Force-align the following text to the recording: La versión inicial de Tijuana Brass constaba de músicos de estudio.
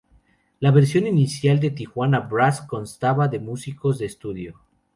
La 0.61 0.71
versión 0.71 1.05
inicial 1.05 1.59
de 1.59 1.69
Tijuana 1.69 2.21
Brass 2.21 2.61
constaba 2.63 3.27
de 3.27 3.37
músicos 3.39 3.99
de 3.99 4.07
estudio. 4.07 4.59